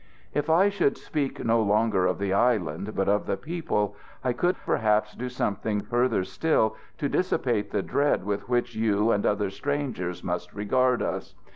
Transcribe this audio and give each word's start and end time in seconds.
"If 0.33 0.49
I 0.49 0.69
should 0.69 0.97
speak 0.97 1.45
no 1.45 1.61
longer 1.61 2.07
of 2.07 2.17
the 2.17 2.33
island, 2.33 2.95
but 2.95 3.07
of 3.07 3.27
the 3.27 3.37
people, 3.37 3.95
I 4.23 4.33
could 4.33 4.55
perhaps 4.65 5.13
do 5.13 5.29
something 5.29 5.81
further 5.81 6.23
still 6.23 6.75
to 6.97 7.07
dissipate 7.07 7.69
the 7.69 7.83
dread 7.83 8.25
with 8.25 8.49
which 8.49 8.73
you 8.73 9.11
and 9.11 9.27
other 9.27 9.51
strangers 9.51 10.23
must 10.23 10.55
regard 10.55 11.03
us. 11.03 11.35